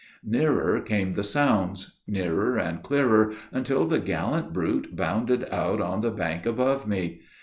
Nearer 0.25 0.81
came 0.81 1.13
the 1.13 1.23
sounds; 1.23 1.99
nearer 2.07 2.57
and 2.57 2.81
clearer, 2.81 3.33
until 3.51 3.85
the 3.85 3.99
gallant 3.99 4.51
brute 4.51 4.95
bounded 4.95 5.47
out 5.51 5.79
on 5.79 6.01
the 6.01 6.09
bank 6.09 6.47
above 6.47 6.87
me. 6.87 7.21